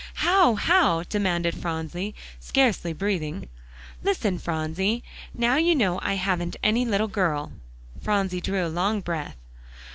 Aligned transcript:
"How 0.25 0.55
how?" 0.55 1.03
demanded 1.03 1.53
Phronsie, 1.55 2.15
scarcely 2.39 2.91
breathing. 2.91 3.49
"Listen, 4.01 4.39
Phronsie. 4.39 5.03
Now 5.31 5.57
you 5.57 5.75
know 5.75 5.99
I 6.01 6.15
haven't 6.15 6.55
any 6.63 6.85
little 6.85 7.07
girl." 7.07 7.51
Phronsie 8.01 8.41
drew 8.41 8.65
a 8.65 8.67
long 8.67 9.01
breath. 9.01 9.37